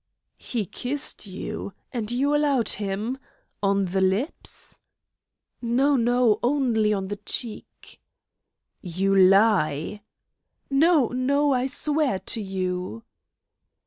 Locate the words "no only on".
5.95-7.07